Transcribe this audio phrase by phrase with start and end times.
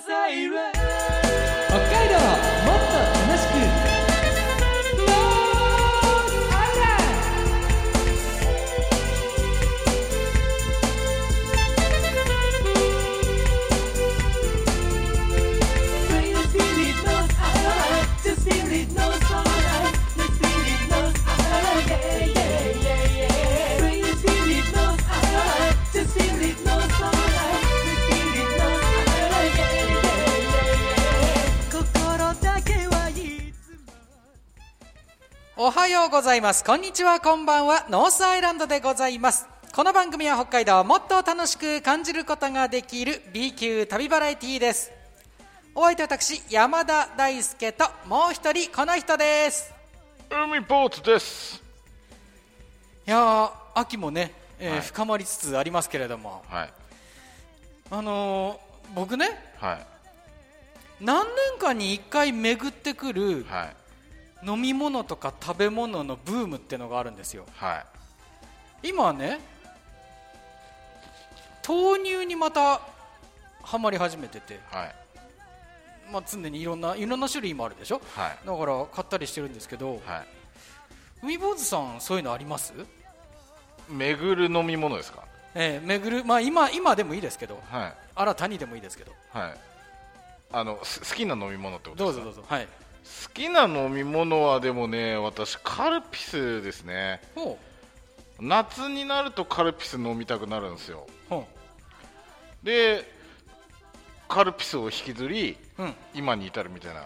[0.00, 0.48] サイ
[35.56, 36.62] おはようございます。
[36.64, 37.18] こんにちは。
[37.18, 37.86] こんばんは。
[37.88, 39.48] ノースアイランドでございます。
[39.74, 44.92] この番組は北海道をもっと楽しく感じることができる B 級旅バラエティーです。
[45.74, 49.72] お相手は私山田大輔ともう一人この人です。
[50.30, 51.62] 海坊主です。
[53.06, 54.80] いやー秋もね、えーはい。
[54.82, 56.42] 深まりつつありますけれども。
[56.50, 56.72] はい。
[57.90, 59.86] あのー僕ねはい。
[61.00, 63.76] 何年間に1回巡ってくるはい
[64.44, 67.46] 飲み物とか食べ物のブームってのがあるんですよ。
[67.56, 67.84] は
[68.82, 68.88] い。
[68.90, 69.40] 今ね
[71.66, 72.80] 豆乳にまた
[73.62, 74.94] ハマり始めてて、はい。
[76.12, 78.00] まあ、常にいろんないろんな種類もあるでしょ。
[78.14, 78.46] はい。
[78.46, 80.00] だから買ったりしてるんですけど。
[80.06, 80.26] はい。
[81.22, 82.72] 海坊主さんそういうのあります？
[83.88, 85.24] 巡る飲み物ですか？
[85.54, 87.58] ええ巡るまあ今今でもいいですけど。
[87.70, 87.94] はい。
[88.14, 89.12] 新たにでもいいですけど。
[89.32, 89.58] はい。
[90.52, 92.30] あのす好きな飲み物ってことどうですか？
[92.30, 92.54] ぞどうぞ。
[92.54, 92.68] はい
[93.06, 97.20] 好きな飲み物はでもね私カルピスですね。
[97.34, 97.58] ほ
[98.40, 101.06] 夏になるとカルピス飲みたくなるんですよ。
[101.30, 101.30] う。
[101.30, 101.46] ほ
[102.62, 103.04] で
[104.28, 107.02] カルピスを引きずりう、うん、今に至るみたいな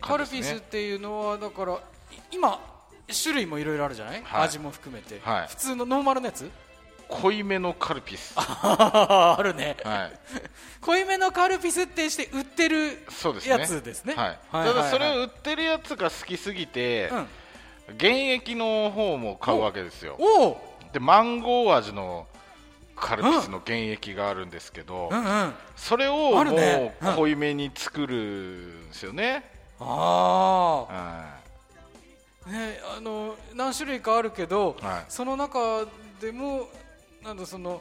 [0.00, 0.54] カル感じですね。
[0.54, 1.78] ピスっていうのはだからい
[2.30, 2.58] 今
[3.22, 4.42] 種類もいろいろあるじゃない、はい。
[4.44, 5.48] 味も含めて、はい。
[5.48, 6.50] 普通のノーマルのやつ？
[7.20, 8.34] 濃いめのカルピス。
[8.36, 9.76] あるね。
[9.84, 10.12] はい。
[10.80, 13.50] 濃いめのカルピスってして売ってるそうですね。
[13.58, 14.14] やつですね。
[14.14, 15.18] はい、はいただそれはい。
[15.18, 17.28] を売ってるやつが好きすぎて、うん。
[17.98, 20.16] 原液の方も買うわけですよ。
[20.18, 22.26] おおでマンゴー味の
[22.96, 25.54] カルピスの原液があるんですけど、うんうん。
[25.76, 26.96] それをもね。
[27.00, 27.12] うん。
[27.12, 30.86] う濃いめに作るんですよね、あは
[32.46, 35.04] あねあの何種類かあるけど、はい。
[35.08, 35.86] その中
[36.20, 36.68] でも
[37.24, 37.80] なんだその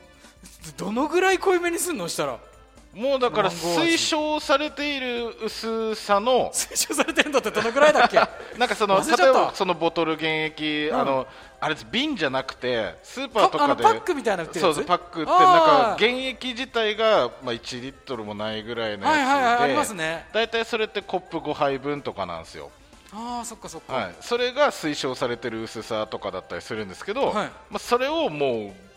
[0.77, 2.07] どのぐらい濃いめにすんの？
[2.07, 2.33] したら。
[2.33, 6.51] いもうだから推奨されている薄さの。
[6.53, 8.17] 推奨されてるんだってどのぐらいだっけ？
[8.59, 10.99] なんかその例えばそのボトル原液、うん。
[10.99, 11.27] あの
[11.59, 13.83] あれです瓶じゃなくてスーパーとかで。
[13.83, 14.75] パックみたいなの売ってるやつ？
[14.75, 20.27] そうパックってなんか原液自体がまあ1リットルもないぐらいのやつで、はいはいはいありますね。
[20.33, 22.71] 大体それってコップ5杯分とかなんですよ、
[23.13, 27.51] ああそっかそっか、はい、それが推奨されてる薄さとかだったりするんですけど、はい。
[27.69, 28.90] まあ、それをもう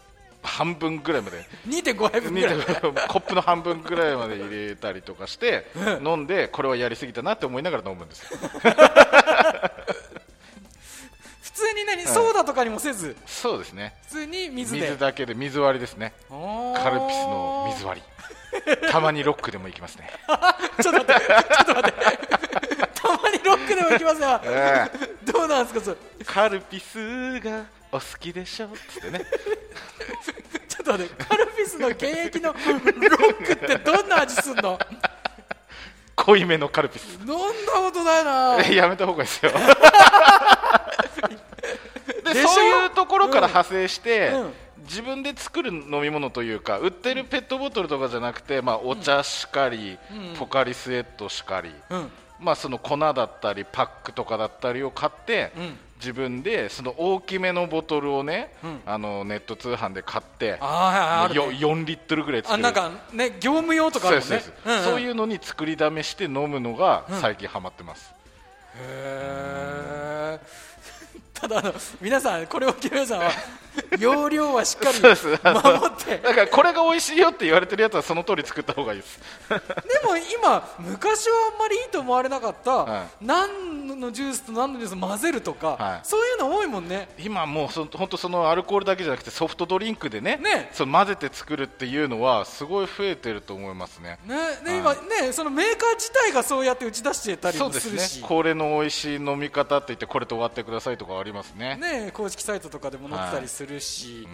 [0.44, 1.44] 半分ぐらいまで。
[1.66, 2.56] 2.5杯分ぐらい。
[3.08, 5.66] コップの半分ぐらいまで入れたりとかして
[6.04, 8.38] 飲んでこれはやりすぎたなって思いながら飲むんですよ。
[11.42, 13.16] 普通に何、ソーダとかにもせず？
[13.26, 13.94] そうですね。
[14.08, 14.80] 普通に水で。
[14.80, 16.12] 水だけで水割りですね。
[16.28, 18.06] カルピスの水割り。
[18.90, 20.08] たまにロックでも行きますね、
[20.80, 22.00] ちょっと待ってちょっと待って。
[22.94, 24.88] たまにロックでも行きますよ え
[25.24, 25.96] どうなんですかそれ。
[26.20, 28.66] えカルピスがお好きでしょ？
[28.66, 29.20] っつってね。
[30.68, 34.76] ちょっと待ってカルピスの原液のロックってどんな味すんの？
[36.16, 37.18] 濃いめのカルピス。
[37.20, 37.36] 飲んだ
[37.74, 38.58] ことないな。
[38.64, 39.52] えやめた方がいいですよ。
[42.32, 44.54] でそういうところから派生して、うんうん。
[44.84, 49.98] 自分で作る飲み物というか売ってるペットボトルとかじゃなくて、まあ、お茶しかり、
[50.38, 52.10] ポカリスエットしかり、うん。
[52.40, 58.80] まあ、その粉だったりパックとかだったりを買って、ん自分でその大きめのボトルをね、ん。
[58.84, 62.58] あのネット通販で買ってあーはいはいあるよね4リットルぐらい作る。
[62.58, 64.42] あなんかね業務用とかあるもんね。
[64.84, 68.12] そういうのに作りだめして飲むのが最近ハマってます、
[68.76, 70.63] へー
[71.44, 73.30] ただあの皆さんこれを聞く皆さんは
[73.98, 75.18] 容量はしっかり守っ
[76.04, 76.18] て。
[76.18, 79.20] だからこれが美味しいよって言われてるやつはその通り作った方がいいです。
[79.50, 79.56] で
[80.04, 86.00] も今昔はあんまりいいと思われなかった、は何のジュースと何のジュースを混ぜるとか、はい。
[86.04, 87.08] そういうの多いもんね。
[87.18, 90.70] 今もうそ本当そのアルコールだけじゃなくてソフトドリンクでねね。
[90.72, 94.18] その混ぜて作るっていうのはすごい増えてると思いますね。
[94.24, 98.28] ねね今ねそのメーカー自体がそうやって打ち出してたりそうですもするしね。
[98.28, 101.76] これの美味しい飲み方って言ってこれと割ってくださいとかありますね。
[101.76, 104.26] ね公式サイトとかでも載ってたりするし、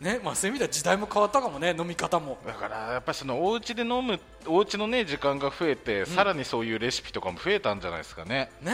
[0.00, 2.38] ねまあ、そういう意味では時代も変わったかもね飲み方も。
[2.46, 8.72] だからやっぱりそのお家で飲むお家のね時間が増えて、さらにそういうレシピとかも増えたんじゃないですかね、ね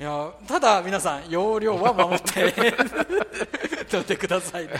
[0.00, 0.08] うんい。
[0.08, 2.54] やただ皆さん容量は守って
[3.92, 4.72] 飲んでくださいね。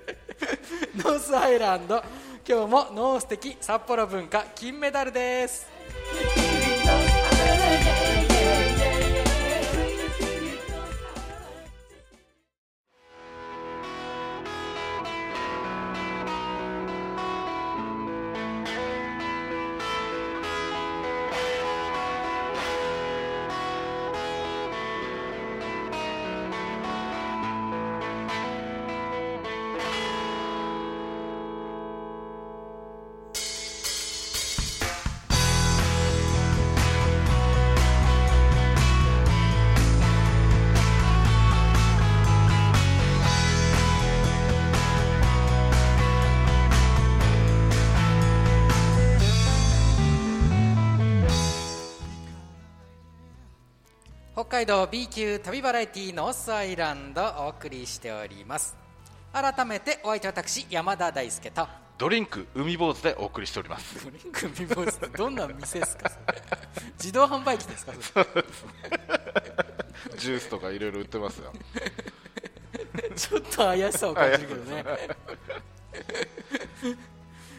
[0.96, 2.02] ノースアイランド。
[2.48, 5.66] 今日もノース的札幌文化金メダルです
[54.56, 58.74] 海道 B 級旅バラエティノースアイランドお送りしております。
[59.30, 61.68] 改めてお相手は私山田大輔と
[61.98, 64.02] ドリンク海坊主でお送りしております。
[64.02, 66.10] ドリンク海坊主ってどんな店ですか？
[66.98, 67.92] 自動販売機ですか？
[70.16, 71.52] ジュースとかいろいろ売ってますよ。
[73.14, 74.84] ちょっと怪しさを感じるけどね。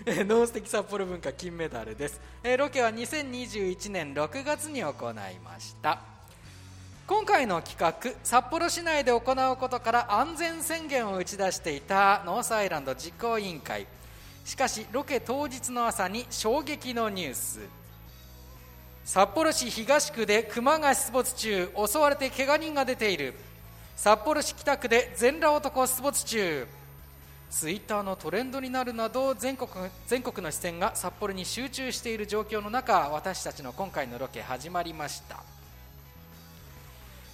[0.08, 6.02] えー ノース的札幌文化金メダルです、えーロケは2021年6月に行いました
[7.08, 13.88] 今回の企画札幌市内で行うことから安全宣言を打ち出していたノースアイランド実行委員会。
[14.44, 17.60] しかしロケ当日の朝に衝撃のニュース。
[19.06, 23.36] 札幌市東区で熊が出没中襲われて怪我人が出ている。
[23.96, 26.68] 札幌市北区で全裸男出没中。
[27.50, 29.70] ツイッターのトレンドになるなど全国
[30.08, 35.57] 全国の視線が札幌に集中している状況の中私たちの今回のロケ始まりました。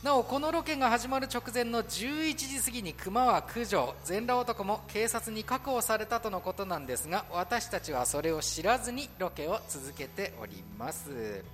[0.04, 11.46] なおこのロケが始まる直前の11時過ぎに熊は駆除全裸男も警察に確保されたとのことなんですが私たちはそれを知らずにロケを続けております。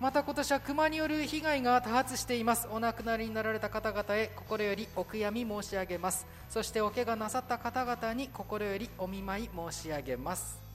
[0.00, 2.66] また今年は熊による被害が多発しています。
[2.72, 6.26] お亡くなりになられた方々へ心よりお悔やみ申し上げます。
[6.50, 10.71] そしてお怪我なさった方々に心よりお見舞い申し上げます。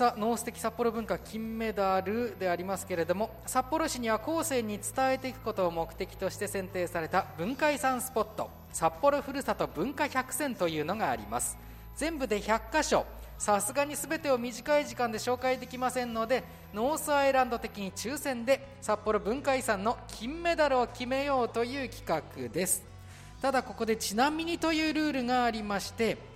[0.00, 11.58] さあノース的札幌文化金メダルでありますけれども札幌市には後世に伝えていくことを目的として選定された文化遺産スポット札幌ふるさと文化100選というのがあります。
[11.96, 13.04] 全部で100箇所
[13.36, 22.86] さすがに全てを短い時間で紹介できませんのでノースアイランド的に抽選で札幌文化遺産の金メダルを決めようという企画です。
[23.42, 26.29] ただここでちなみにというルールがありまして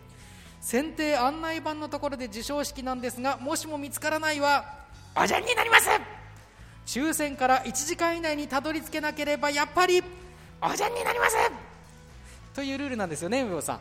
[0.64, 4.64] 選定案内板のところで授賞式なんですがもしも見つからないは
[5.14, 5.90] おじゃんになります。
[6.86, 10.02] 抽選から1時間以内にたどり着けなければやっぱり。
[10.62, 11.36] おじゃんになります。
[12.54, 13.80] というルールなんですよねさん。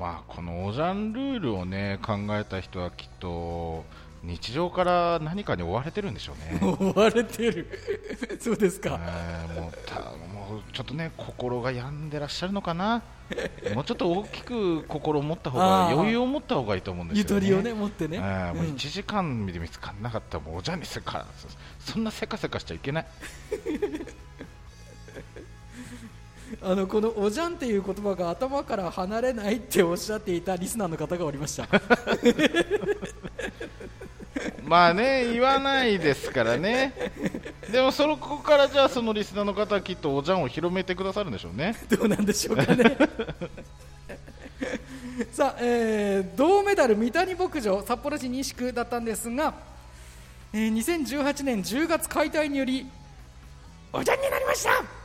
[0.00, 3.84] まあこのオジャンルールをね考えた人はきっと
[4.22, 6.60] 日常から何かに追われてるんでしょうね。
[6.94, 7.66] 追われてる。
[8.40, 9.00] そうですか。
[9.02, 13.02] えーもうたもうちょっとね心が病んでらっしゃるのかな
[13.74, 17.46] もうちょっと大きく心を持った方が余裕を持った方がいいと思うんですよね。
[17.46, 23.06] ゆとりをね持ってね、えーもううん1時間で見つからなかったらもうおじゃんにするからそそんなせかせかしちゃいけない
[26.62, 31.66] あのこのおじゃんっていう言葉が頭から離れないっておっしゃっていたリスナーの方がおりました。
[34.64, 36.92] まあね言わないですからね。
[37.72, 41.74] でもそのここからじゃあそのリスナーの方はきっとおじゃんを広めてくださるんでしょうね。
[41.88, 42.96] どうなんでしょうかね。
[45.32, 49.54] さあ、えー銅メダル三谷牧場札幌市西区だったんですが、
[50.52, 52.86] えー2018年10月解体により
[53.92, 54.99] おじゃんになりました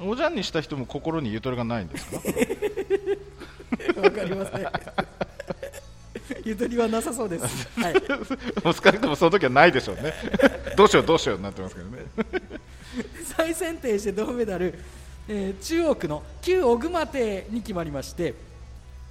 [0.00, 2.06] おじゃんにした人も心にゆとりがないんです
[3.94, 4.00] か？
[4.00, 4.66] わかりません。
[6.44, 7.94] ゆとりはなさそうです、はい、
[8.64, 10.12] もう少なくともその時はないでしょうね。
[10.76, 11.98] どうしようどうしようになってますけどね。
[13.36, 14.74] 再選定して銅メダル、
[15.28, 18.34] えー中央区の旧小熊邸に決まりまして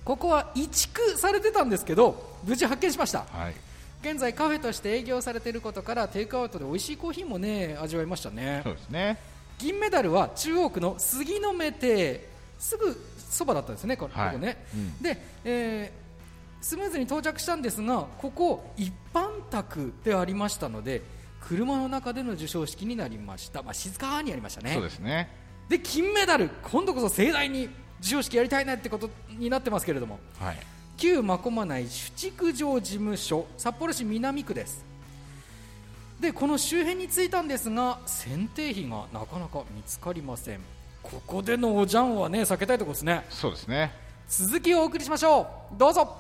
[0.04, 3.25] ここは移築されてたんですけど無事発見しました。
[3.32, 3.54] はい。
[4.01, 8.62] 現在カフェとして営業されていることからテイクアウトで美味しいコーヒーもね味わいましたね。
[8.63, 9.18] そうですね
[9.58, 12.30] 銀メダルは中央区の杉の目邸。
[12.60, 14.28] すぐそばだったんですねこはい。
[14.30, 15.02] ここね、うん。
[15.02, 16.06] で、えー
[16.66, 21.04] スムーズに到着したんですがここ一般宅でありましたので
[21.40, 24.74] 車の中での授賞式になりました、まあ、静かにやりましたね。
[24.74, 25.30] そうですね。
[25.70, 27.70] で金メダル今度こそ盛大に
[28.00, 30.20] 授賞式やりたいねってことになってますけれども。
[30.40, 30.58] はい。
[30.98, 34.84] 旧真駒内主築城事務所札幌市南区です
[36.25, 40.60] でこの周辺に着いたんですが選定費がなかなか見つかりません。
[41.03, 43.24] ここでのおじゃんはね避けたいところですね。
[43.29, 43.91] そうですね。
[44.27, 45.77] 続きをお送りしましょう。
[45.77, 46.17] どうぞ。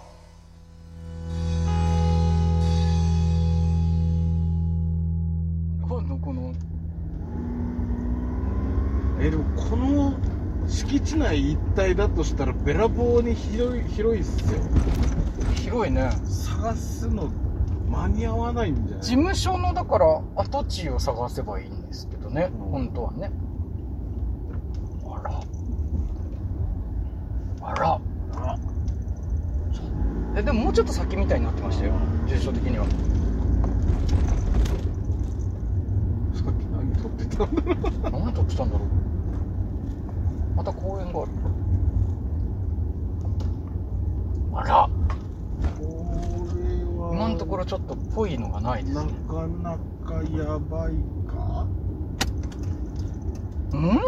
[5.81, 6.53] このこの
[9.19, 10.13] えでもこの
[10.67, 14.59] 敷地内一帯だとしたらべらぼうに広い広いっすよ。
[15.55, 16.11] 広いね。
[16.27, 17.31] 探すの
[17.95, 19.01] 間に合わないんじゃない？
[19.01, 22.59] 事務所のだから跡地を探せばいいんですけどね、うん。
[22.71, 23.31] 本当はね。
[25.09, 25.41] あら。
[27.61, 27.99] あら。
[28.37, 28.57] あ
[30.37, 31.93] えでももうちょっと先みたいになってましたよ
[32.27, 32.85] 住所的には。
[32.85, 32.91] さ
[36.51, 37.69] っき何撮ってたんだろ
[38.19, 38.23] う。
[38.25, 38.87] 何撮ってたんだろう。
[40.57, 41.31] また公園がある
[44.53, 44.89] あら。
[44.89, 46.04] これは
[47.15, 50.95] 今のところちょっとぽいのがないですなねかなかやばい
[51.25, 51.65] か？
[53.71, 54.01] うん？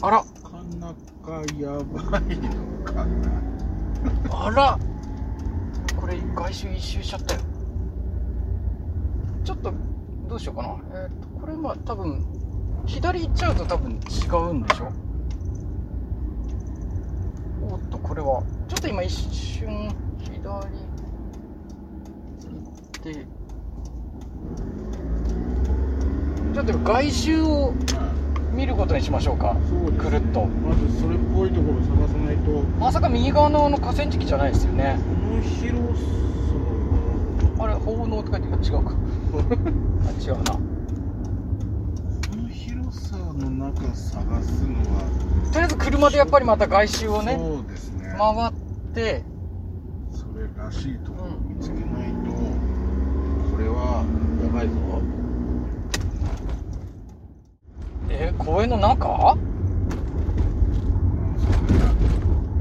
[0.00, 0.24] あら。
[0.24, 4.46] なかなかやばいのかな？
[4.46, 4.78] あら。
[5.94, 7.40] これ外周一周しちゃったよ。
[9.44, 9.74] ちょっと
[10.26, 10.78] どうしようかな。
[11.02, 12.24] えっ、とこれまあ多分
[12.86, 13.96] 左行っちゃうと多分違
[14.50, 14.90] うんでしょ？
[17.70, 18.42] おっとこれは
[18.82, 20.60] と今一瞬左行
[22.98, 23.14] って
[26.52, 27.72] ちょっと外周を
[28.52, 29.56] 見ることにしましょうか。
[29.66, 30.44] そうですくるっと。
[30.44, 32.50] まずそれっぽいところ探さないと。
[32.50, 34.98] こまさか右側のあの河川敷じゃないですよね。
[35.30, 38.92] の広さあれ奉納って書いてる違うか。
[40.06, 40.52] あ違うな。
[40.52, 40.60] こ
[42.36, 45.52] の広さの中探すのは。
[45.52, 48.14] とりあえず車でやっぱりまた外周をねそうですね。
[48.18, 48.52] 回っ
[48.92, 49.24] て
[50.10, 52.30] それらしいところを見つけないと、
[53.50, 54.04] これは
[54.42, 54.74] やばいぞ。
[58.10, 59.36] え公園の中？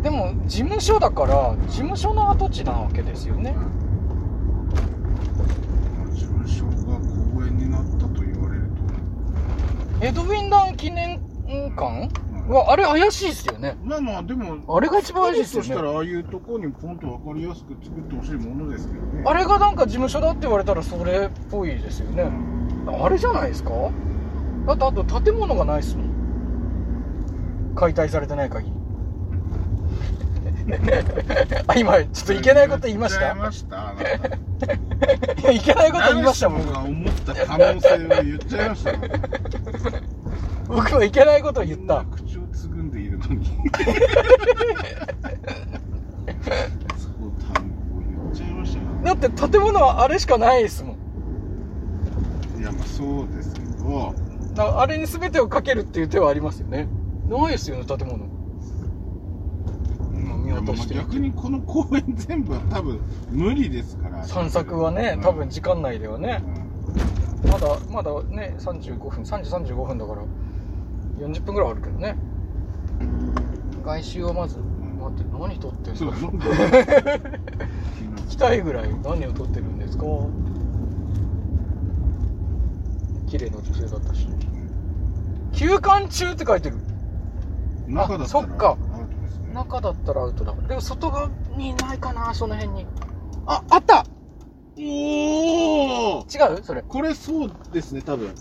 [0.01, 3.53] でも事務所だから事務所の跡地なわけですよね。
[6.13, 6.71] 事務所が
[7.35, 8.63] 公園になったと言われる
[10.01, 11.19] エドウィンダン記念
[11.75, 12.09] 館？
[12.59, 13.77] あれ怪しいですよね。
[13.83, 15.69] まあまあでもあれが一番怪しいですよね。
[15.69, 19.23] としたらああいうところにポンと分かりやすく作ってほしいものですけどね。
[19.25, 22.29] あれがなんか事務所だって言われたらそれっぽいですよね。
[22.87, 23.71] あれじゃないですか？
[24.67, 26.11] だってあと建物がないっすもん。
[27.75, 28.73] 解体されてない限り。
[31.67, 33.89] あ今ちょっといけないこと言いまし言っちゃたいました。
[33.89, 34.73] あなた
[35.41, 38.91] いやいけないこと言いましたもん誰しもが思った可能性を言っちゃいました。
[40.67, 42.30] 僕はいけないことを言っみんなた口
[43.37, 45.21] をつぐんでいるのに。
[46.97, 48.85] そう単語を言っちゃいましたよ。
[49.03, 50.97] だって建物はあれしかないですもん。
[52.59, 54.13] いやまあそうですけど。
[54.57, 56.87] あれに全てをかけるっていう手はありますよね。
[57.29, 58.29] ないですよね建物。
[60.89, 62.99] 逆にこの公園全部は多分
[63.31, 64.23] 無理ですから。
[64.23, 66.43] 散策はね多分時間内ではね。
[67.43, 67.49] うん。
[67.49, 70.21] まだまだね35分3時35分だから
[71.19, 72.15] 40分ぐらいあるけどね
[73.83, 76.31] 外周をまず待って何撮ってんのそうそう。
[76.31, 80.05] 聞きたいぐらい何を撮ってるんですか？
[83.27, 84.27] 綺麗な女性だったし。
[85.53, 86.77] 休館中って書いてる。
[87.87, 88.77] 中だったらそっか。
[89.53, 90.53] 中だったらアウトだ。
[90.53, 92.85] でも外側にいないかなその辺に。
[93.47, 94.05] ああった！
[94.77, 96.63] おお違う？
[96.63, 96.81] それ。
[96.83, 98.33] これそうですね多分。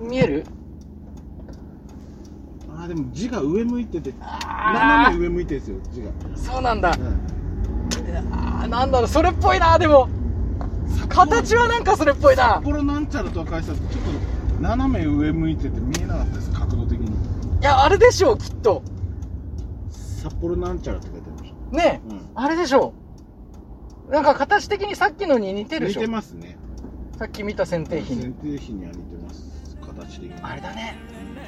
[0.00, 0.44] 見える？
[2.78, 6.92] あーでも字が上向いててあ斜め上向いてですよ字が、ーそうなんだ。
[8.64, 8.70] うん。
[8.70, 10.08] なんだろうそれっぽいなでも。
[11.08, 12.54] 形はなんかそれっぽいな。
[12.56, 13.88] 札幌なんちゃらとは書いてたちょっ
[14.56, 17.08] と斜め上向いてて見えなかったです角度的に。
[17.60, 18.82] いやあれでしょうきっと。
[19.90, 22.08] 札幌なんちゃらって書いてありましねえ。
[22.08, 22.30] た、うん。
[22.34, 22.94] あれでしょ
[24.08, 24.12] う。
[24.12, 26.00] なんか形的にさっきのに似てるで似しょ。
[26.02, 26.56] てますね。
[27.18, 28.22] さっき見た剪定品に。
[28.26, 29.76] 剪定比には似てます。
[29.80, 30.34] 形的に。
[30.42, 30.96] あれだね。
[31.34, 31.47] バラ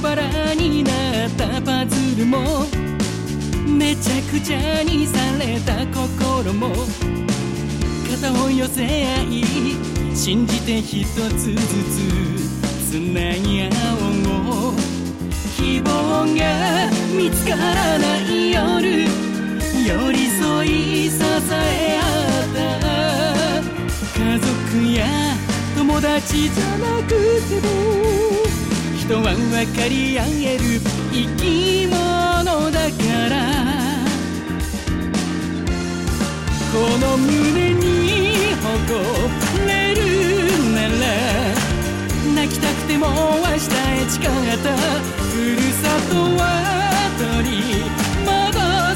[0.00, 0.92] バラにな
[1.26, 2.66] ったパズルも
[3.66, 6.72] めちゃくちゃにされた心も
[8.08, 11.62] 肩を寄せ合い信じて一つずつ
[12.90, 13.68] つなぎ合
[14.26, 14.74] おう
[15.56, 21.22] 希望が見つからない夜寄り添い支
[21.52, 22.02] え合
[22.42, 22.58] った
[24.18, 24.48] 家族
[24.92, 25.06] や
[25.76, 27.10] 友達じゃなく
[27.48, 27.68] ても
[28.98, 30.64] 人は分かり合える
[31.12, 33.38] 生き物だから。
[36.70, 39.37] この胸に誇る
[42.88, 43.12] でも明
[43.44, 44.72] 日へ誓った
[45.20, 46.42] ふるさとは
[47.18, 47.54] 取り
[48.24, 48.32] 戻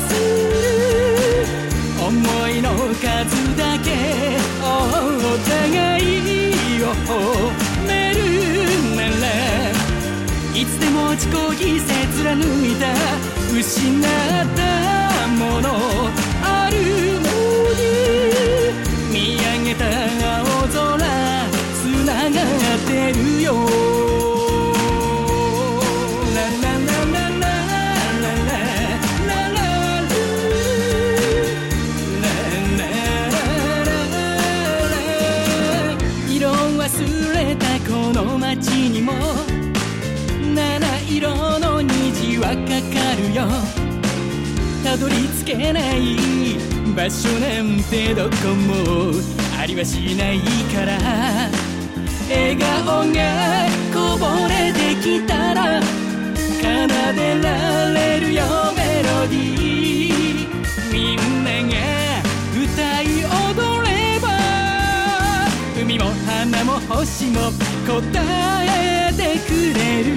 [0.08, 0.10] す
[2.00, 2.08] 思
[2.48, 3.04] いの数
[3.54, 3.86] だけ
[4.62, 4.64] お
[5.46, 7.12] 互いを褒
[7.86, 8.16] める
[8.96, 9.24] なら
[10.58, 11.30] いつでも自己
[11.62, 12.82] 犠らぬいた
[13.52, 14.04] 失っ
[14.56, 15.68] たもの
[16.42, 16.76] ある
[17.20, 17.28] の
[17.76, 17.84] に
[19.12, 20.21] 見上げた
[23.12, 23.54] れるよ」
[38.92, 39.12] にも
[40.54, 43.48] 七色の虹はかかるよ
[44.84, 46.18] たどり着けない
[46.94, 49.12] 場所なんてどこも
[49.58, 50.40] ありはしない
[50.74, 51.61] から
[52.32, 53.20] 笑顔が
[53.92, 56.62] こぼれてきたら奏
[57.14, 58.42] でられるよ
[58.74, 60.48] メロディー。
[60.90, 61.74] みんなが
[62.56, 64.24] 歌い踊れば。
[65.78, 67.52] 海も花も星も
[67.86, 67.92] 答
[68.64, 70.10] えてくれる。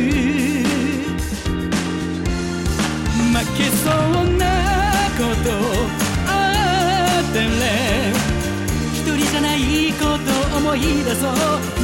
[3.34, 3.92] 負けそう
[4.38, 4.42] な
[5.18, 5.48] こと
[6.28, 6.30] あ
[7.22, 7.46] ったら
[8.94, 10.35] 一人じゃないこと
[10.76, 11.08] いく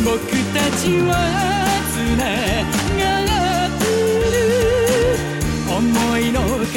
[0.04, 0.20] 僕
[0.54, 1.16] たちは
[1.92, 2.24] つな
[3.00, 3.08] が
[3.68, 3.84] って
[4.32, 4.36] る
[5.70, 5.80] 思
[6.18, 6.76] いの数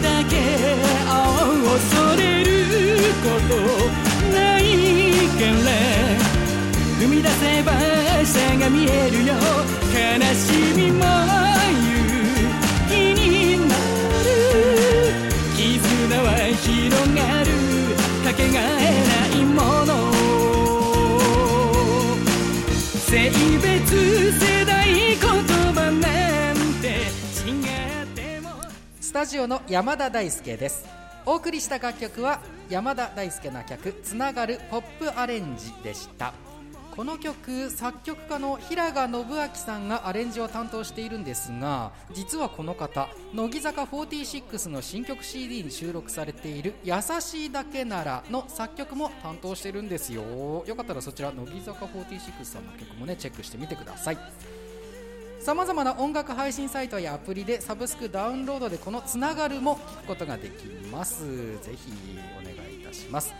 [0.00, 0.32] だけ
[1.64, 2.46] 恐れる
[3.22, 3.52] こと
[4.32, 4.62] ない
[5.36, 5.68] から
[7.00, 7.72] 踏み出せば
[8.24, 9.34] 下が見えるよ
[9.92, 9.98] 悲
[10.34, 10.44] し
[10.76, 11.04] みも
[12.88, 13.74] 勇にな
[14.22, 14.26] る
[15.56, 15.58] 絆
[16.22, 16.26] は
[16.62, 17.50] 広がる
[18.24, 18.85] かけがえ
[23.06, 26.88] 性別世代言葉なんて
[27.48, 27.62] 違
[28.02, 28.50] っても。
[29.00, 30.84] スタジオの山田大輔です。
[31.24, 36.34] お送りした楽曲は山田大輔の曲「つながるポップアレンジ」でした。
[36.96, 50.64] この曲作曲家の平賀信明さんがアレンジを担当しているんですが実はこの方乃木坂46の新曲 CD に収録されている「優しいだけなら」の作曲も担当してるんですよ。
[50.66, 54.18] よかったらそちら乃木坂46さんの曲もねチェックしてみてください。
[55.38, 61.26] さまざまな音楽配信サイトやアプリでサブスクダウンロードでこの「つながる」も聞くことができます。
[61.62, 61.92] ぜひ
[62.40, 63.34] お願いいたします。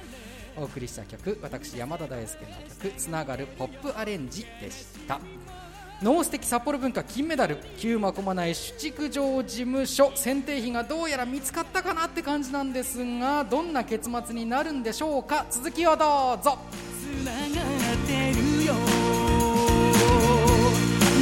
[0.56, 5.20] お送りした曲私山田大輔の曲「つながるポップアレンジ」でした。
[6.02, 15.46] ノーステキ札幌文化金メダル旧まこまない主畜場事務所選定費がどうやら見つかったかなって感じなんですがどんな結末になるんでしょうか。
[15.50, 16.58] 続きをどうぞ。
[17.00, 17.48] つながっ
[18.06, 18.74] てるよ。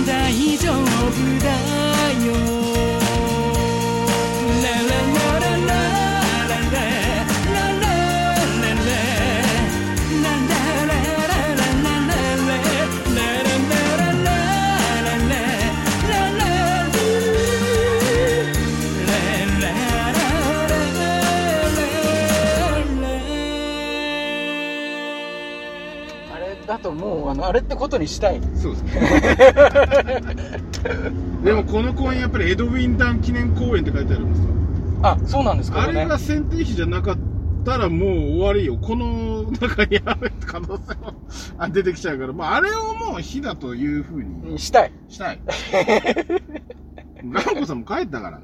[0.05, 0.85] 大丈夫
[1.41, 1.51] だ
[2.89, 2.94] よ。
[27.31, 28.41] あのあれってことにしたい。
[28.55, 28.85] そうです。
[28.85, 28.93] ね
[31.45, 34.55] でもこの公園やっぱりエドウィン・ダン記念公園って書いてあるんですよ
[35.03, 37.17] あそうなんですかあれねが選定費じゃなかっ
[37.65, 38.79] たらもう終わりよ。
[38.79, 41.15] この中にある可能性も
[41.59, 44.53] あ出てきちゃうから、まあ、あれをもう火だというふうに。
[44.53, 44.93] にしたい。
[45.09, 45.41] したい。
[47.25, 48.41] ガンコさんも帰ったから。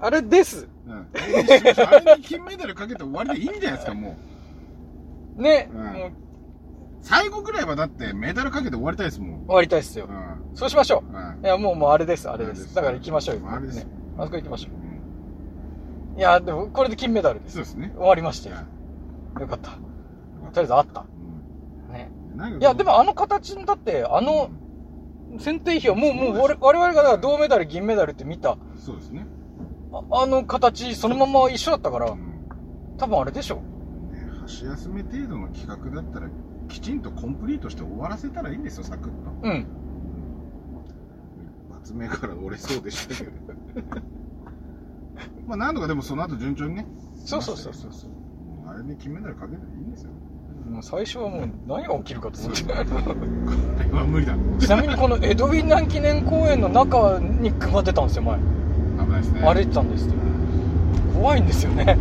[0.00, 0.68] あれです。
[0.86, 1.06] うん、あ
[2.00, 4.16] れに金メダルかけて終わりでいいんじゃないですか、も
[5.38, 5.42] う。
[5.42, 5.84] ね、うん。
[5.84, 6.12] もう
[7.04, 9.44] 最後ぐらいはだってメダルかけて終わりたいですもん。
[9.44, 10.06] 終わりたいっすよ。
[10.08, 10.56] う、ん。
[10.56, 11.12] そうしましょう。
[11.12, 11.16] ん。
[11.16, 12.30] ういやもうもうあれです。
[12.30, 12.68] あれであれです。
[12.68, 13.36] すだから行きましょう。
[13.36, 13.76] よあれです。
[13.76, 13.86] ね。
[14.16, 14.72] あそこ行きましょう。
[14.72, 16.16] ん。
[16.16, 17.56] ういやでもこれで金メダルです。
[17.56, 17.92] そうですね。
[17.94, 18.56] 終わりましたよ。
[19.36, 19.72] うよかった。
[19.72, 21.02] とりあえずあった。
[21.02, 21.92] ん。
[21.92, 22.10] ね。
[22.36, 24.48] なんかいやでもあの形だってあの
[25.38, 28.56] 選定費はもうもう我我々がだから銅メダル銀メダルって見た。
[28.78, 29.26] そうですね。
[29.92, 32.46] ああの形そのまま一緒だったからうん。
[32.96, 36.28] 多分あれでしょね箸休め程度の企画だったら、
[36.68, 39.30] きちんとコンプリートして終わらせたらいいんですよ、サクッと。
[39.42, 39.66] うん
[41.68, 43.30] 一発目から折れそうでしたけど。
[45.46, 46.86] まあ、なんとかでもその後順調にね。
[47.16, 48.10] そうそうそうそうそう。
[48.66, 50.10] あれに金メダルかけていいんですよ。
[50.70, 58.44] もう最初はもう何が起きるかと思ってこれは無理だちなみにこのエドウィンダン記念公園の中に熊出たんですよ前危
[59.12, 60.14] ないですね歩いてたんですよ
[61.14, 61.98] 怖いんですよね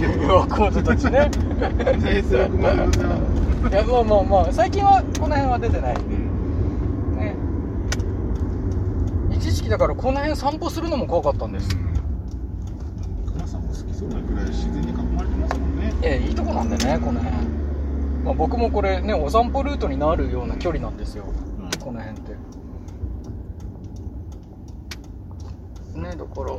[0.00, 1.10] けど 若者たちね。
[1.20, 2.98] ねすごくまだまだ
[3.68, 5.94] いやまあまあまあ最近はこの辺は出てない。
[5.94, 7.18] うん。
[7.18, 7.34] ね。
[9.30, 11.68] 一時期だからこの辺散歩するのも怖かったんです。
[13.26, 15.92] 熊さんも好きそうなくらい自然に囲まれてますもんね。
[16.00, 17.36] いやいいとこなんでねこの辺、
[18.24, 21.24] まあ、僕もこれねお散歩ルートになるような距離なんですよ、
[21.60, 21.70] うん。
[21.84, 22.32] この辺って。
[25.98, 26.52] ねだから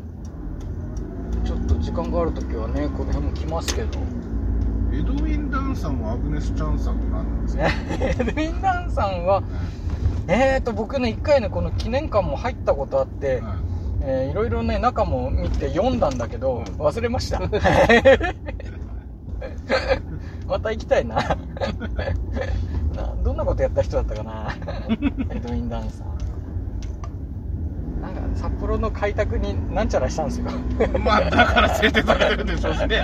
[1.50, 3.98] ちょっと時間がある時はねこの辺も来ますけど。
[4.94, 7.74] エドウィン・ダンさんはアグネス・チャンさんと何なんですか、ね
[8.20, 9.42] エドウィン・ダンさんは
[10.28, 13.58] えーと僕ね一回ねこの記念館も入ったことあって、はい。
[14.02, 17.40] えーいろいろね中も見て読んだんだけど忘れました。
[20.48, 21.16] また行きたいな。
[22.96, 24.54] などんなことやった人だったかな？
[25.32, 26.08] エドウィン・ダンさん
[28.36, 30.46] 札幌の開拓になんちゃらしたんですよ。
[31.00, 33.02] まあだから制定されてるんでしょうしね。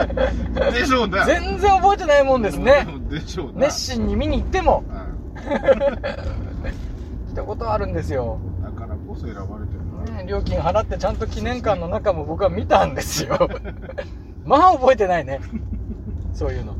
[0.72, 1.22] でしょうね。
[1.26, 2.86] 全然覚えてないもんですね。
[3.10, 3.52] でしょうね。
[3.66, 4.84] 熱心に見に行っても。
[4.88, 5.04] は
[7.28, 7.28] い。
[7.32, 8.38] 来たことあるんですよ。
[8.62, 9.74] だからこそ選ばれて
[10.06, 10.22] るな。
[10.22, 13.48] ね、料金払ってちゃんと記念館の中も僕は見たんですよ。
[14.44, 15.40] まあ覚えてないね。
[16.32, 16.74] そういうの。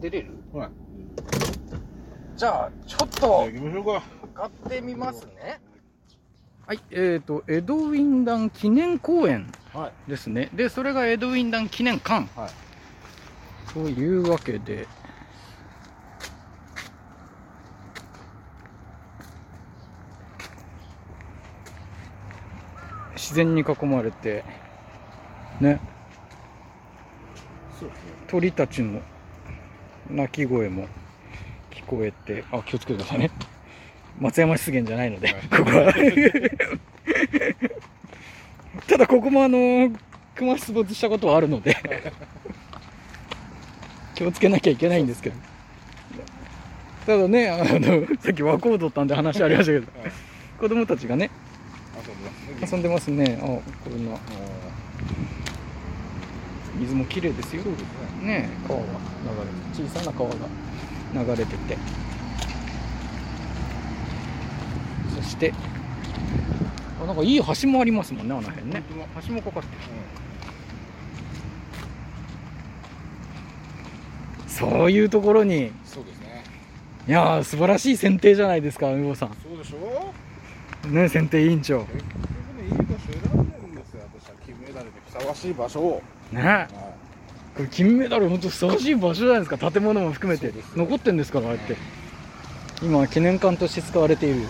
[0.00, 0.28] 出れる？
[0.52, 0.68] はい。
[2.36, 3.46] じゃあちょっと。
[3.46, 4.02] 行きましょうか
[4.34, 5.60] 買ってみますね。
[6.66, 10.10] はいえーとエドウィンダン記念公園はい。
[10.10, 10.50] ですね。
[10.54, 12.26] でそれがエドウィンダン記念館。
[12.40, 13.72] はい。
[13.72, 14.88] というわけで。
[23.14, 24.44] 自然に囲まれて
[25.60, 25.80] ね。
[27.78, 28.12] そうですね。
[28.26, 29.00] 鳥たちの
[30.10, 30.88] 鳴き声も
[31.70, 32.44] 聞こえて。
[32.52, 33.30] あ気をつけてくださいね
[34.20, 35.94] 松山湿原じゃないので、はいここは。
[38.86, 39.90] ただここもあの
[40.34, 41.76] 熊出没したことはあるので
[44.14, 45.36] 気をつけなきゃいけないんですけど。
[47.06, 50.12] ただねあのさっき和光堂ったんで話ありましたけどはい
[50.58, 51.30] 子供たちがね
[52.62, 53.38] 遊んでますね。
[53.42, 54.16] あこんな。
[56.76, 57.62] 水も綺麗ですよ。
[58.22, 58.92] ね川が流
[59.76, 60.36] れて小さな川が
[61.12, 61.76] 流れてて
[65.14, 65.52] そして
[67.02, 68.82] あなんかいい橋もありますもんねあの辺ね。
[69.26, 69.82] 橋もかかってる。
[74.48, 75.72] そういうところに。
[75.84, 76.44] そうですね。
[77.08, 80.88] いやー素晴らしい選定じゃないですか海坊さそうでしょ？
[80.88, 81.80] んね選定委員長。
[81.80, 82.12] 結局ね
[82.64, 84.00] いい場所選んでるんですよ。
[84.14, 86.02] 私は金メダルでふさわしい場所を。
[86.32, 86.42] ね。
[86.42, 86.68] は
[87.56, 90.52] これ金メダル本当ふさわしい場所じゃないですか建物も含めて。
[90.76, 91.76] 残ってんですからああやって。
[92.82, 94.42] 今記念館として使われている。
[94.42, 94.48] わ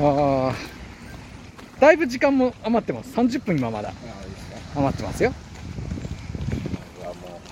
[0.00, 0.54] あ
[1.80, 3.14] だいぶ時間も余ってます。
[3.14, 3.90] 30分今まだ。
[3.90, 4.56] いああいいですね。
[4.74, 5.32] 余ってますよ。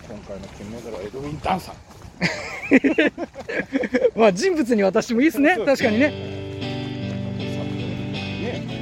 [0.08, 1.74] 今回の金メダルはエドウィン・ダンさん
[4.18, 5.56] まあ人物に渡してもいいですね。
[5.64, 6.08] 確かにね。
[6.08, 6.16] ね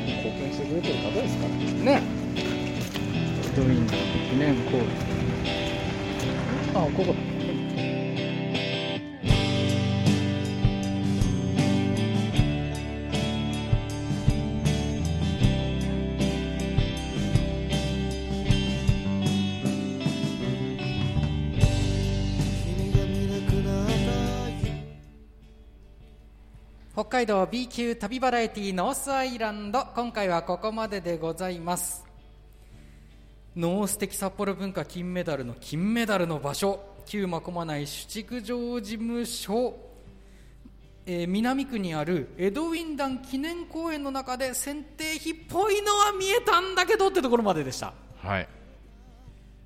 [0.06, 1.50] 貢献してくれてる方ですから。
[1.50, 2.02] ね。
[2.36, 3.96] エドウィンの記
[4.38, 4.84] 念公園
[6.74, 7.29] あここだ
[27.10, 29.84] 海道 B 級旅バラエティノースアイランド。
[29.96, 32.06] 今回はここまででございます。
[33.56, 36.78] ノース的札幌文化金メダルの金メダルの場所。
[37.06, 39.74] 旧真駒内主築城事務所、
[41.04, 47.92] えー南区にあるエドウィンダン記念公園の中で選定費っぽいのは見えたんだけどってところまででした。
[48.22, 48.48] はい。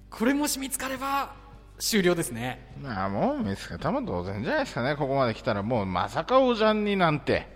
[0.09, 1.35] これもし見つかれば
[1.85, 2.59] 終了ですね。
[2.83, 4.97] まあもう見つけたも同然じゃないですかね。
[4.97, 7.47] ここまで来たらもうまさかおじゃんになんて。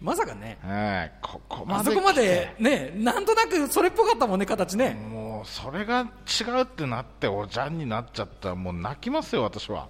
[0.00, 0.58] まさかね。
[0.62, 1.12] はい。
[1.22, 4.94] ここまであそこまでねなんとなくそれっぽかったもんね形ね。
[4.94, 9.88] もうそれが違うってなっておじゃんになっちゃったらもう泣きますよ私は。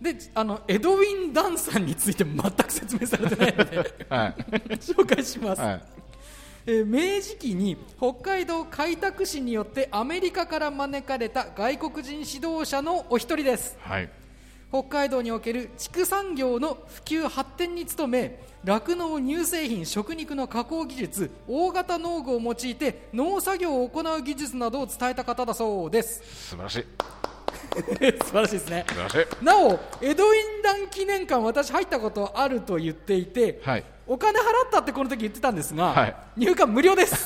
[0.00, 3.78] であのエドウィン・ダンさんについて全く説明されてないので
[4.10, 4.34] はい。
[4.76, 5.82] 紹介します、はい
[6.68, 13.76] えー明治期に北海道開拓使によってアメリカから招かれた外国人指導者のお一人です。
[13.80, 14.10] はい。
[14.72, 26.20] 北海道における畜産業の普及発展に努め酪農乳製品食肉の加工技術大型農具を用いて農作業を行う技術などを伝えた方だそうです。
[26.48, 26.84] 素晴らしい
[28.24, 28.86] 素晴らしいですね。
[29.42, 33.84] なお江戸院団記念館私入ったことあると言っていて、はい。
[34.06, 36.16] お金払ったってこの時言ってたんですが、はい。
[36.36, 37.24] 入館無料です。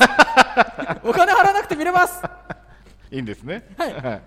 [1.05, 2.23] お金払わなくて見れます。
[3.11, 3.69] いいんですね。
[3.77, 4.23] はい。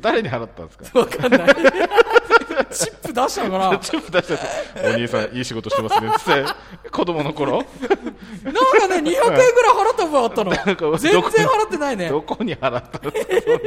[0.00, 0.98] 誰に払ったんですか？
[0.98, 1.54] わかんない。
[2.70, 4.38] チップ出したのかなチップ出して
[4.84, 6.42] お兄さんいい仕事してますね。
[6.42, 6.90] って。
[6.90, 7.58] 子供の頃。
[8.42, 8.54] なん
[9.04, 10.50] 200円ぐらい払った分あったの？
[10.98, 12.08] 全然払ってないね。
[12.08, 13.58] どこに払ったんですか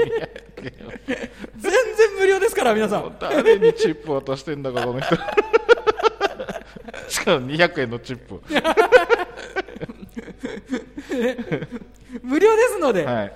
[1.58, 1.71] 全然
[2.19, 3.15] 無料ですから皆さん。
[3.19, 5.15] 誰にチップ渡してんだかこの人。
[7.08, 8.41] しかも200円のチップ
[12.23, 13.34] 無料ですので、はい。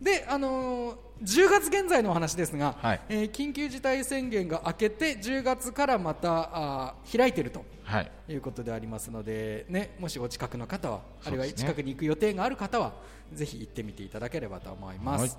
[0.00, 3.00] であのー10月現在のお話ですが、はい。
[3.08, 7.60] えー緊急事態宣言が明けて10月からまたあー開いていると。
[7.60, 7.64] は
[8.00, 8.10] い。
[8.28, 12.92] いうことでありますので、ね、もしお近くの方はあるいは近くに行く予定がある方は
[13.32, 15.30] ぜひ行ってみていただければと思います、はい。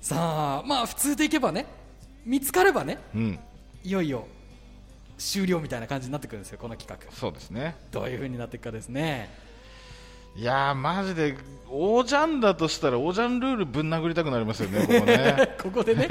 [0.00, 1.66] さあまあ普通で行けばね
[2.24, 3.38] 見つかればねうん。
[3.82, 4.26] いよいよ
[5.18, 7.12] 終了みたいな感じになってくるんですよこの企画。
[7.12, 7.76] そうですね。
[7.90, 9.28] どういう風になっていくかですね。
[10.36, 11.36] いやーマジで
[11.68, 15.54] オージャンだとしたらオージャンルールぶん殴りたくなりますよねここね。
[15.62, 16.08] ここでね。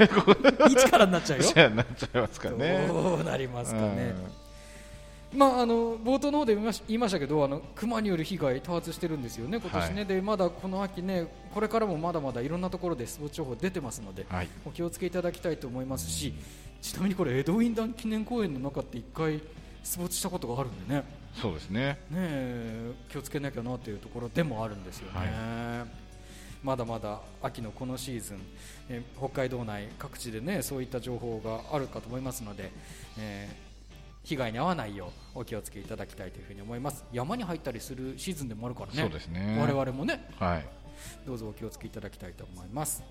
[0.68, 1.70] 一からになっちゃうよ。
[1.70, 2.86] なっちゃいますかね。
[2.86, 4.14] どうなりますかね、
[5.32, 14.48] まあ、あの冒頭の方で言いましたけどあの熊による被害多発してるんですよね、今年ね、はいでまだこの秋ねこれからもまだまだいろんなところでスポーツ情報出てますので、はい。
[14.64, 16.34] お気をつけいただきたいと思いますし
[16.82, 19.40] ちなみにこれ江戸ウィンダン記念公園の中って一回
[19.82, 21.00] スポーツしたことがあるんでね。
[21.00, 21.04] ね
[21.40, 21.98] そうですね。
[22.12, 25.18] え気をつけなきゃなというところでもあるんですよね。
[25.18, 25.86] は
[26.62, 28.38] まだまだ秋のこのシーズン、
[28.88, 32.70] えー北海道内各地でねそういった情報があるかと思いますので、
[33.18, 33.69] えー
[34.30, 37.04] 被害に遭わないようお気をつけいただきたいというふうに思います。
[37.12, 39.02] 山に入ったりするシーズンでもあるからね。
[39.02, 39.56] そうですね。
[39.60, 40.28] 我々もね。
[40.38, 40.66] はい。
[41.26, 43.02] どうぞお気をつけいただきたいと思います。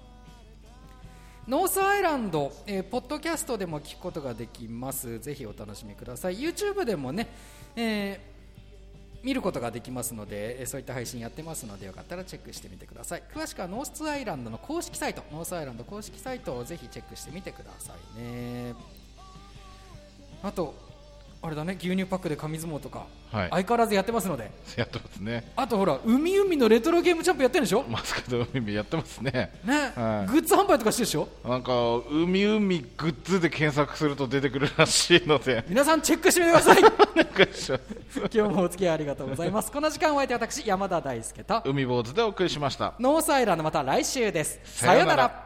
[1.46, 5.20] ノースアイランド、えーポッドキャストでも聞くことができます。
[5.20, 6.38] ぜひお楽しみください。
[6.38, 7.28] YouTube でもね、
[7.76, 8.40] えー
[9.22, 13.24] 見ることができますのでえーそういった配信やってますのでよかったらチェックしてみてください。
[13.36, 18.74] 詳しくはノースアイランドの公式サイトノースアイランド公式サイトをぜひチェックしてみてくださいね。
[20.42, 20.74] あと
[21.42, 23.50] あれだね牛乳パックで紙相撲とか、はい。
[23.50, 24.52] 相変わらずやってますので。
[24.76, 25.54] やってますね。
[25.56, 27.86] あとほら海海のレトロゲームチャンプやってるでしょ？
[27.88, 29.32] マスカット海やってますね。
[29.64, 30.32] ね、はい。
[30.32, 31.30] グッズ販売とかしてるでしょ？
[31.48, 31.72] なんか
[32.12, 35.64] 海海グッズで検索すると出てくるらしいので。
[35.70, 36.82] 皆さんチェックしてみてください。
[38.34, 39.72] 今日もお付き合いありがとうございます。
[39.72, 42.96] この時間お相手は私山田大輔と海坊主でお送りしました。
[43.00, 44.60] ノースアイランドまた来週です。
[44.66, 45.46] さよなら